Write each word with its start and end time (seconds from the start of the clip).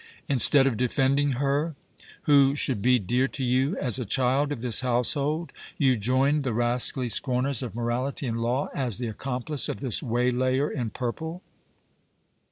Instead 0.27 0.65
of 0.65 0.77
defending 0.77 1.33
her 1.33 1.75
who 2.23 2.55
should 2.55 2.81
be 2.81 2.97
dear 2.97 3.27
to 3.27 3.43
you 3.43 3.77
as 3.77 3.99
a 3.99 4.03
child 4.03 4.51
of 4.51 4.59
this 4.61 4.79
household, 4.79 5.53
you 5.77 5.95
joined 5.95 6.43
the 6.43 6.53
rascally 6.55 7.07
scorners 7.07 7.61
of 7.61 7.75
morality 7.75 8.25
and 8.25 8.41
law 8.41 8.67
as 8.73 8.97
the 8.97 9.07
accomplice 9.07 9.69
of 9.69 9.79
this 9.79 10.01
waylayer 10.01 10.67
in 10.67 10.89
purple!" 10.89 11.43